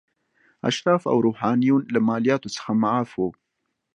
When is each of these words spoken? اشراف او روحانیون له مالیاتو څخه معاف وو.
اشراف 0.69 1.03
او 1.11 1.17
روحانیون 1.25 1.81
له 1.93 1.99
مالیاتو 2.07 2.53
څخه 2.55 2.71
معاف 2.83 3.09
وو. 3.15 3.29